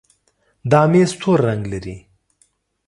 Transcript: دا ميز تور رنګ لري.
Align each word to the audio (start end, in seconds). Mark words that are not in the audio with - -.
دا 0.71 0.81
ميز 0.91 1.11
تور 1.19 1.39
رنګ 1.47 1.63
لري. 1.73 1.97